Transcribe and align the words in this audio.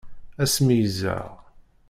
Ad 0.41 0.47
s-meyyzeɣ. 0.53 1.27